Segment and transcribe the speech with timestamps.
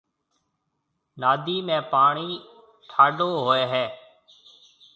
[1.21, 2.29] نادِي ۾ پاڻِي
[2.89, 3.85] ٺاڍو هوئيَ هيَ